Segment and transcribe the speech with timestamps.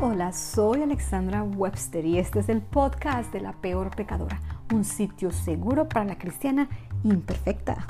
[0.00, 4.40] Hola, soy Alexandra Webster y este es el podcast de La Peor Pecadora,
[4.72, 6.68] un sitio seguro para la cristiana
[7.04, 7.86] imperfecta.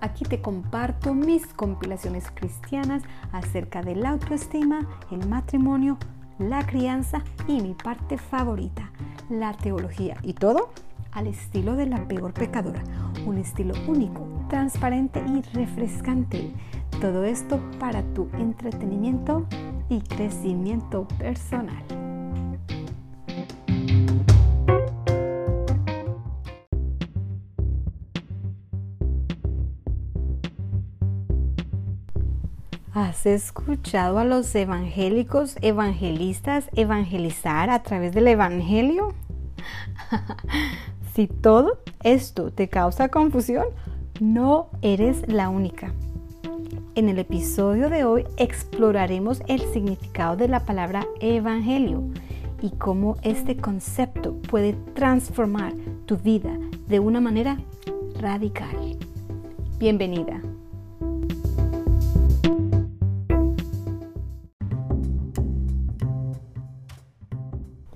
[0.00, 3.02] Aquí te comparto mis compilaciones cristianas
[3.32, 5.98] acerca de la autoestima, el matrimonio,
[6.38, 8.92] la crianza y mi parte favorita,
[9.28, 10.18] la teología.
[10.22, 10.70] Y todo
[11.10, 12.82] al estilo de la peor pecadora,
[13.26, 16.52] un estilo único, transparente y refrescante.
[17.00, 19.46] Todo esto para tu entretenimiento
[19.90, 21.84] y crecimiento personal.
[32.92, 39.14] ¿Has escuchado a los evangélicos evangelistas evangelizar a través del Evangelio?
[41.14, 43.66] si todo esto te causa confusión,
[44.20, 45.92] no eres la única.
[46.96, 52.02] En el episodio de hoy exploraremos el significado de la palabra evangelio
[52.60, 55.72] y cómo este concepto puede transformar
[56.06, 57.58] tu vida de una manera
[58.18, 58.98] radical.
[59.78, 60.42] Bienvenida.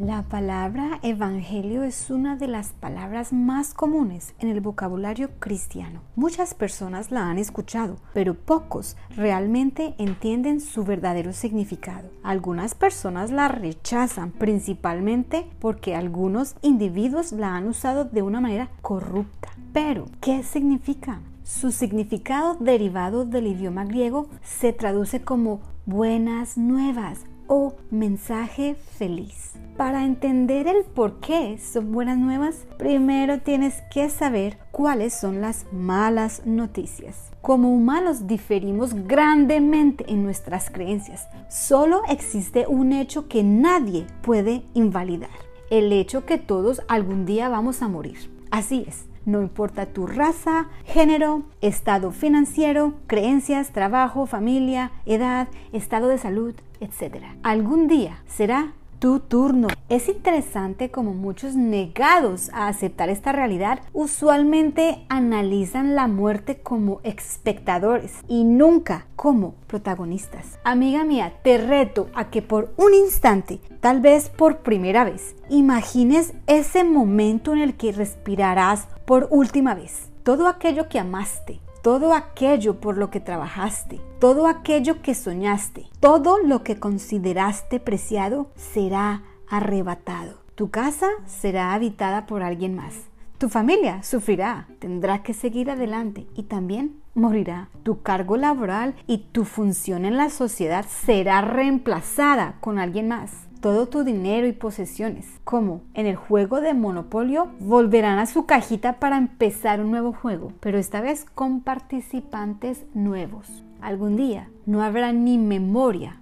[0.05, 6.03] La palabra evangelio es una de las palabras más comunes en el vocabulario cristiano.
[6.15, 12.11] Muchas personas la han escuchado, pero pocos realmente entienden su verdadero significado.
[12.23, 19.49] Algunas personas la rechazan principalmente porque algunos individuos la han usado de una manera corrupta.
[19.73, 21.23] Pero, ¿qué significa?
[21.45, 29.53] Su significado derivado del idioma griego se traduce como buenas nuevas o mensaje feliz.
[29.77, 35.67] Para entender el por qué son buenas nuevas, primero tienes que saber cuáles son las
[35.73, 37.31] malas noticias.
[37.41, 41.27] Como humanos diferimos grandemente en nuestras creencias.
[41.49, 45.31] Solo existe un hecho que nadie puede invalidar.
[45.71, 48.31] El hecho que todos algún día vamos a morir.
[48.51, 49.07] Así es.
[49.27, 57.25] No importa tu raza, género, estado financiero, creencias, trabajo, familia, edad, estado de salud, etc.
[57.43, 58.75] Algún día será
[59.05, 59.69] tu turno.
[59.91, 68.13] Es interesante como muchos negados a aceptar esta realidad usualmente analizan la muerte como espectadores
[68.29, 70.59] y nunca como protagonistas.
[70.65, 76.33] Amiga mía, te reto a que por un instante, tal vez por primera vez, imagines
[76.47, 80.11] ese momento en el que respirarás por última vez.
[80.23, 86.39] Todo aquello que amaste, todo aquello por lo que trabajaste, todo aquello que soñaste, todo
[86.39, 90.39] lo que consideraste preciado será arrebatado.
[90.55, 92.95] Tu casa será habitada por alguien más.
[93.37, 97.69] Tu familia sufrirá, tendrá que seguir adelante y también morirá.
[97.83, 103.31] Tu cargo laboral y tu función en la sociedad será reemplazada con alguien más
[103.65, 109.01] todo tu dinero y posesiones, como en el juego de Monopolio, volverán a su cajita
[109.01, 113.65] para empezar un nuevo juego, pero esta vez con participantes nuevos.
[113.81, 116.21] Algún día no habrá ni memoria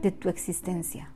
[0.00, 1.10] de tu existencia.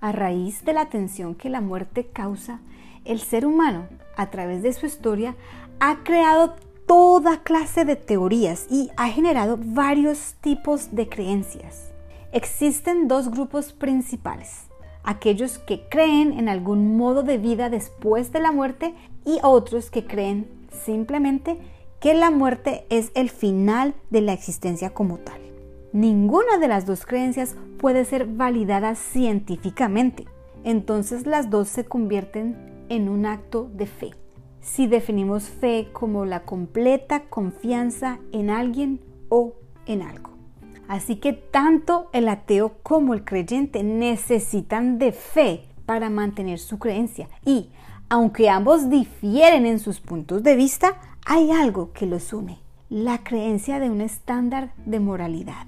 [0.00, 2.60] A raíz de la tensión que la muerte causa,
[3.04, 5.36] el ser humano, a través de su historia,
[5.80, 6.54] ha creado
[6.86, 11.92] toda clase de teorías y ha generado varios tipos de creencias.
[12.32, 14.66] Existen dos grupos principales,
[15.02, 18.94] aquellos que creen en algún modo de vida después de la muerte
[19.24, 20.48] y otros que creen
[20.84, 21.58] simplemente
[22.00, 25.40] que la muerte es el final de la existencia como tal.
[25.92, 30.26] Ninguna de las dos creencias puede ser validada científicamente,
[30.62, 34.10] entonces las dos se convierten en un acto de fe.
[34.60, 39.54] Si definimos fe como la completa confianza en alguien o
[39.86, 40.30] en algo.
[40.88, 47.28] Así que tanto el ateo como el creyente necesitan de fe para mantener su creencia.
[47.44, 47.70] Y
[48.08, 52.58] aunque ambos difieren en sus puntos de vista, hay algo que los une.
[52.88, 55.66] La creencia de un estándar de moralidad.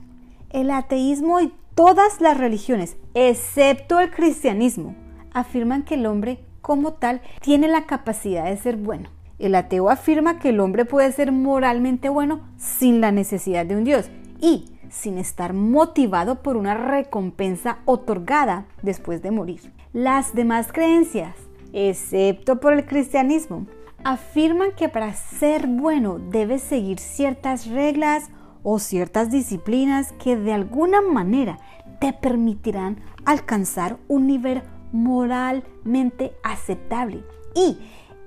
[0.50, 4.94] El ateísmo y todas las religiones, excepto el cristianismo,
[5.32, 9.08] afirman que el hombre como tal tiene la capacidad de ser bueno.
[9.38, 13.84] El ateo afirma que el hombre puede ser moralmente bueno sin la necesidad de un
[13.84, 19.72] Dios y sin estar motivado por una recompensa otorgada después de morir.
[19.94, 21.34] Las demás creencias,
[21.72, 23.66] excepto por el cristianismo,
[24.04, 28.28] afirman que para ser bueno debes seguir ciertas reglas
[28.62, 31.60] o ciertas disciplinas que de alguna manera
[31.98, 34.62] te permitirán alcanzar un nivel
[34.92, 37.24] moralmente aceptable.
[37.54, 37.78] Y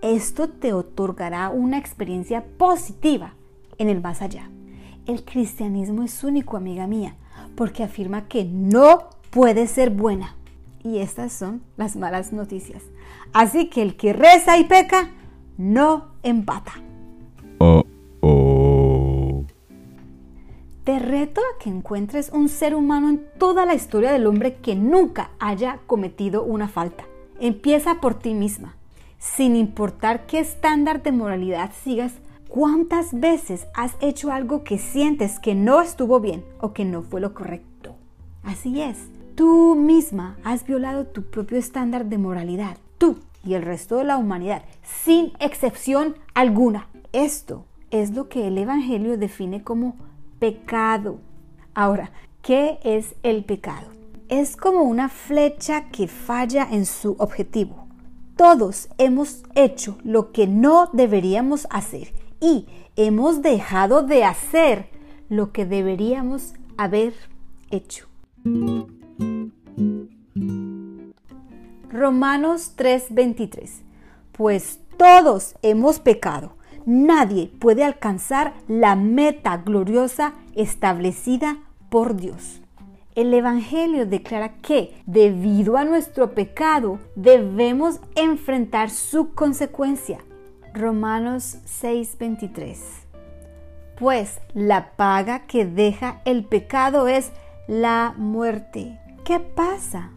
[0.01, 3.35] Esto te otorgará una experiencia positiva
[3.77, 4.49] en el más allá.
[5.05, 7.15] El cristianismo es único, amiga mía,
[7.55, 10.35] porque afirma que no puede ser buena.
[10.83, 12.81] Y estas son las malas noticias.
[13.33, 15.11] Así que el que reza y peca,
[15.57, 16.73] no empata.
[20.91, 24.75] Te reto a que encuentres un ser humano en toda la historia del hombre que
[24.75, 27.05] nunca haya cometido una falta.
[27.39, 28.75] Empieza por ti misma.
[29.17, 32.11] Sin importar qué estándar de moralidad sigas,
[32.49, 37.21] ¿cuántas veces has hecho algo que sientes que no estuvo bien o que no fue
[37.21, 37.95] lo correcto?
[38.44, 38.97] Así es,
[39.35, 42.75] tú misma has violado tu propio estándar de moralidad.
[42.97, 43.15] Tú
[43.45, 46.89] y el resto de la humanidad, sin excepción alguna.
[47.13, 49.95] Esto es lo que el Evangelio define como
[50.41, 51.19] pecado.
[51.75, 52.11] Ahora,
[52.41, 53.89] ¿qué es el pecado?
[54.27, 57.85] Es como una flecha que falla en su objetivo.
[58.35, 62.65] Todos hemos hecho lo que no deberíamos hacer y
[62.95, 64.89] hemos dejado de hacer
[65.29, 67.13] lo que deberíamos haber
[67.69, 68.07] hecho.
[71.87, 73.83] Romanos 3:23.
[74.31, 76.55] Pues todos hemos pecado.
[76.86, 81.57] Nadie puede alcanzar la meta gloriosa establecida
[81.89, 82.62] por Dios.
[83.16, 90.19] El Evangelio declara que debido a nuestro pecado debemos enfrentar su consecuencia.
[90.74, 92.78] Romanos 6:23.
[94.00, 97.31] Pues la paga que deja el pecado es
[97.68, 98.98] la muerte.
[99.25, 100.12] ¿Qué pasa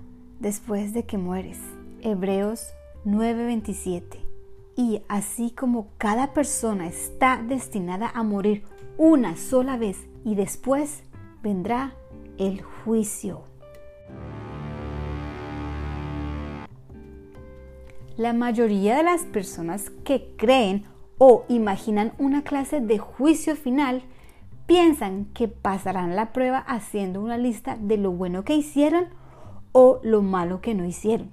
[0.44, 1.58] después de que mueres.
[2.02, 2.74] Hebreos
[3.04, 4.23] 9:27.
[4.76, 8.64] Y así como cada persona está destinada a morir
[8.98, 11.04] una sola vez y después
[11.42, 11.94] vendrá
[12.38, 13.42] el juicio.
[18.16, 20.84] La mayoría de las personas que creen
[21.18, 24.02] o imaginan una clase de juicio final
[24.66, 29.08] piensan que pasarán la prueba haciendo una lista de lo bueno que hicieron
[29.72, 31.30] o lo malo que no hicieron.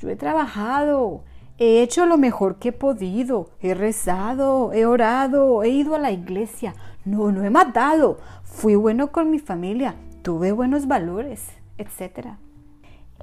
[0.00, 1.22] Yo he trabajado,
[1.58, 6.10] he hecho lo mejor que he podido, he rezado, he orado, he ido a la
[6.10, 6.74] iglesia,
[7.04, 11.46] no, no he matado, fui bueno con mi familia, tuve buenos valores,
[11.78, 12.28] etc.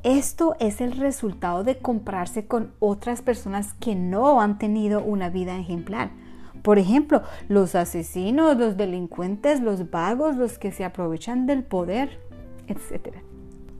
[0.03, 5.57] Esto es el resultado de compararse con otras personas que no han tenido una vida
[5.57, 6.11] ejemplar.
[6.63, 12.19] Por ejemplo, los asesinos, los delincuentes, los vagos, los que se aprovechan del poder,
[12.67, 13.15] etc.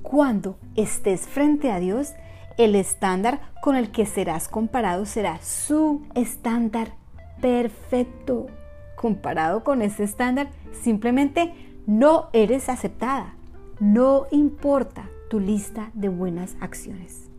[0.01, 2.13] Cuando estés frente a Dios,
[2.63, 6.93] el estándar con el que serás comparado será su estándar
[7.41, 8.47] perfecto.
[8.95, 11.53] Comparado con ese estándar, simplemente
[11.87, 13.33] no eres aceptada.
[13.79, 17.29] No importa tu lista de buenas acciones.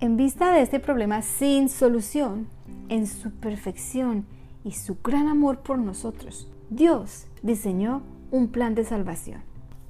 [0.00, 2.48] En vista de este problema sin solución,
[2.88, 4.24] en su perfección
[4.64, 9.42] y su gran amor por nosotros, Dios diseñó un plan de salvación.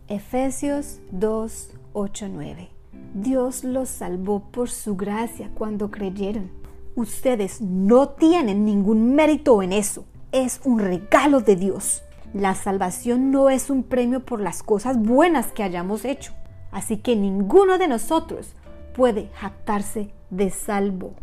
[0.09, 2.80] Efesios 2, 8:9.
[3.15, 6.51] Dios los salvó por su gracia cuando creyeron.
[6.95, 10.05] Ustedes no tienen ningún mérito en eso.
[10.31, 12.03] Es un regalo de Dios.
[12.33, 16.33] La salvación no es un premio por las cosas buenas que hayamos hecho.
[16.71, 18.55] Así que ninguno de nosotros
[18.95, 21.15] puede jactarse de salvo.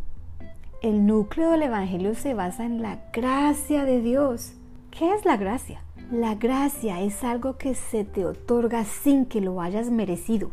[0.82, 4.52] El núcleo del Evangelio se basa en la gracia de Dios.
[4.92, 5.82] ¿Qué es la gracia?
[6.12, 10.52] La gracia es algo que se te otorga sin que lo hayas merecido.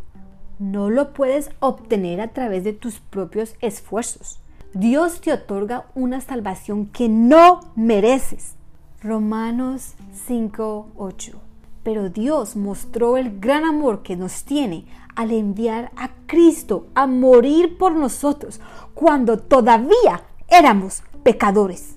[0.58, 4.38] No lo puedes obtener a través de tus propios esfuerzos.
[4.72, 8.54] Dios te otorga una salvación que no mereces.
[9.02, 9.94] Romanos
[10.26, 11.40] 5:8.
[11.82, 17.76] Pero Dios mostró el gran amor que nos tiene al enviar a Cristo a morir
[17.76, 18.60] por nosotros
[18.94, 21.96] cuando todavía éramos pecadores.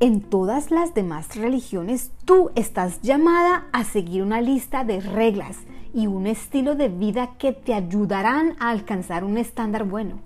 [0.00, 5.56] En todas las demás religiones tú estás llamada a seguir una lista de reglas
[5.98, 10.20] y un estilo de vida que te ayudarán a alcanzar un estándar bueno.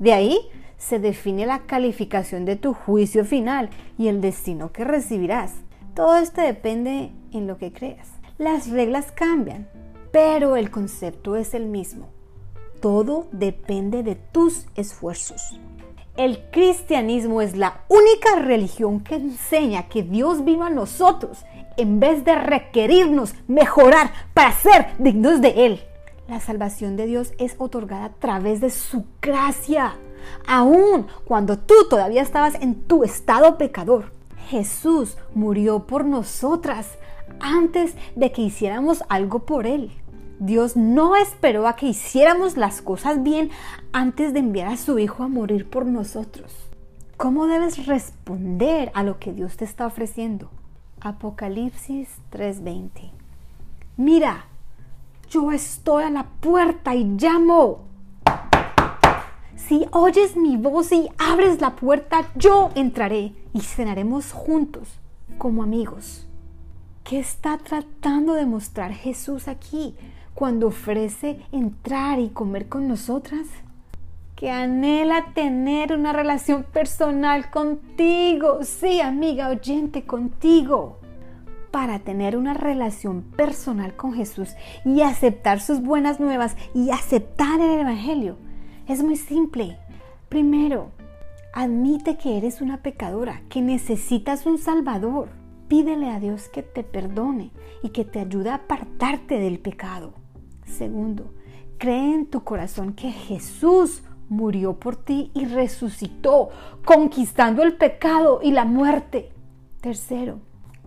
[0.00, 0.40] De ahí
[0.76, 5.52] se define la calificación de tu juicio final y el destino que recibirás.
[5.94, 8.08] Todo esto depende en lo que creas.
[8.38, 9.68] Las reglas cambian,
[10.10, 12.08] pero el concepto es el mismo.
[12.80, 15.60] Todo depende de tus esfuerzos.
[16.16, 21.44] El cristianismo es la única religión que enseña que Dios vino a nosotros
[21.76, 25.80] en vez de requerirnos mejorar para ser dignos de Él.
[26.28, 29.94] La salvación de Dios es otorgada a través de su gracia,
[30.46, 34.12] aun cuando tú todavía estabas en tu estado pecador.
[34.48, 36.98] Jesús murió por nosotras
[37.40, 39.90] antes de que hiciéramos algo por Él.
[40.38, 43.50] Dios no esperó a que hiciéramos las cosas bien
[43.92, 46.52] antes de enviar a su Hijo a morir por nosotros.
[47.16, 50.50] ¿Cómo debes responder a lo que Dios te está ofreciendo?
[51.04, 53.10] Apocalipsis 3:20.
[53.98, 54.46] Mira,
[55.28, 57.82] yo estoy a la puerta y llamo.
[59.54, 64.98] Si oyes mi voz y abres la puerta, yo entraré y cenaremos juntos
[65.36, 66.26] como amigos.
[67.04, 69.94] ¿Qué está tratando de mostrar Jesús aquí
[70.34, 73.46] cuando ofrece entrar y comer con nosotras?
[74.44, 78.58] Que anhela tener una relación personal contigo.
[78.62, 80.98] Sí, amiga oyente, contigo.
[81.70, 84.50] Para tener una relación personal con Jesús
[84.84, 88.36] y aceptar sus buenas nuevas y aceptar el Evangelio
[88.86, 89.78] es muy simple.
[90.28, 90.90] Primero,
[91.54, 95.30] admite que eres una pecadora, que necesitas un Salvador.
[95.68, 97.50] Pídele a Dios que te perdone
[97.82, 100.12] y que te ayude a apartarte del pecado.
[100.66, 101.32] Segundo,
[101.78, 106.50] cree en tu corazón que Jesús murió por ti y resucitó,
[106.84, 109.32] conquistando el pecado y la muerte.
[109.80, 110.40] Tercero,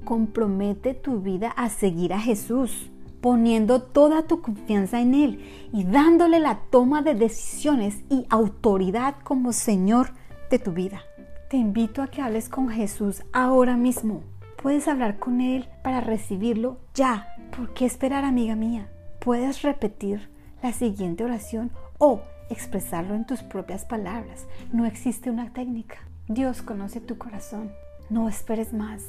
[0.05, 2.89] compromete tu vida a seguir a Jesús
[3.21, 9.53] poniendo toda tu confianza en Él y dándole la toma de decisiones y autoridad como
[9.53, 10.11] Señor
[10.49, 11.01] de tu vida.
[11.49, 14.21] Te invito a que hables con Jesús ahora mismo.
[14.61, 17.27] Puedes hablar con Él para recibirlo ya.
[17.55, 18.89] ¿Por qué esperar, amiga mía?
[19.19, 20.29] Puedes repetir
[20.61, 24.47] la siguiente oración o expresarlo en tus propias palabras.
[24.71, 25.97] No existe una técnica.
[26.27, 27.71] Dios conoce tu corazón.
[28.09, 29.03] No esperes más.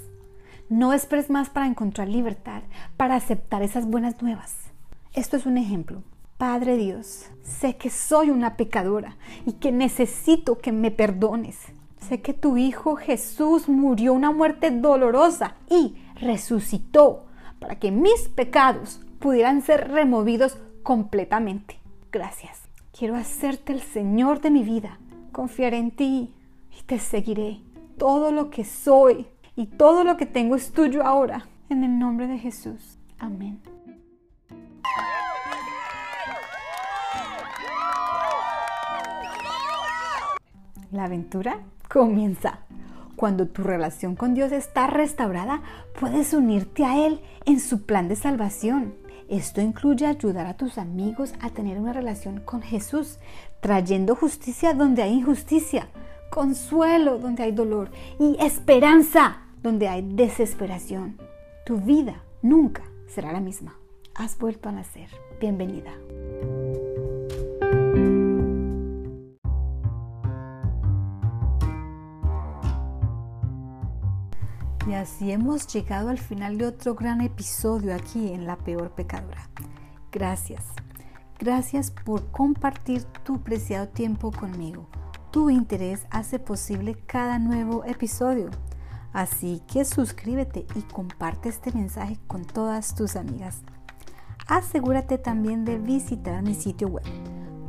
[0.68, 2.62] No esperes más para encontrar libertad,
[2.97, 4.57] para aceptar esas buenas nuevas.
[5.14, 6.02] Esto es un ejemplo.
[6.37, 9.16] Padre Dios, sé que soy una pecadora
[9.47, 11.59] y que necesito que me perdones.
[12.09, 17.26] Sé que tu Hijo Jesús murió una muerte dolorosa y resucitó
[17.59, 21.80] para que mis pecados pudieran ser removidos completamente.
[22.12, 22.68] Gracias.
[22.99, 24.99] Quiero hacerte el Señor de mi vida.
[25.31, 26.35] Confiaré en ti
[26.76, 27.61] y te seguiré.
[27.97, 31.47] Todo lo que soy y todo lo que tengo es tuyo ahora.
[31.69, 32.99] En el nombre de Jesús.
[33.21, 33.61] Amén.
[40.90, 42.59] La aventura comienza.
[43.14, 45.62] Cuando tu relación con Dios está restaurada,
[46.00, 48.95] puedes unirte a Él en su plan de salvación.
[49.29, 53.19] Esto incluye ayudar a tus amigos a tener una relación con Jesús,
[53.61, 55.89] trayendo justicia donde hay injusticia,
[56.31, 61.19] consuelo donde hay dolor y esperanza donde hay desesperación.
[61.67, 63.77] Tu vida nunca será la misma.
[64.15, 65.11] Has vuelto a nacer.
[65.41, 65.93] Bienvenida.
[74.88, 79.50] Y así hemos llegado al final de otro gran episodio aquí en La Peor Pecadora.
[80.11, 80.64] Gracias.
[81.38, 84.88] Gracias por compartir tu preciado tiempo conmigo.
[85.30, 88.49] Tu interés hace posible cada nuevo episodio.
[89.12, 93.61] Así que suscríbete y comparte este mensaje con todas tus amigas.
[94.47, 97.04] Asegúrate también de visitar mi sitio web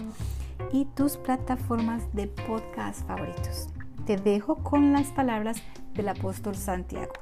[0.71, 3.69] y tus plataformas de podcast favoritos
[4.05, 5.57] te dejo con las palabras
[5.93, 7.13] del apóstol Santiago.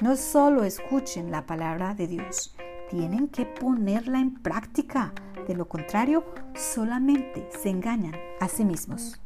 [0.00, 2.54] No solo escuchen la palabra de Dios,
[2.88, 5.12] tienen que ponerla en práctica.
[5.46, 9.20] De lo contrario, solamente se engañan a sí mismos.